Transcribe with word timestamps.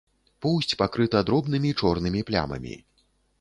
Поўсць 0.45 0.73
пакрыта 0.79 1.21
дробнымі 1.27 1.75
чорнымі 1.83 2.25
плямамі. 2.31 2.73